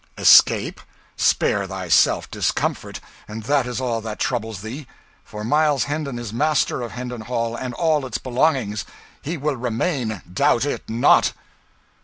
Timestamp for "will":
9.37-9.55